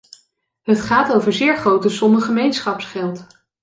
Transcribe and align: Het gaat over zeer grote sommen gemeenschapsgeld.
Het 0.63 0.81
gaat 0.81 1.13
over 1.13 1.33
zeer 1.33 1.57
grote 1.57 1.89
sommen 1.89 2.21
gemeenschapsgeld. 2.21 3.25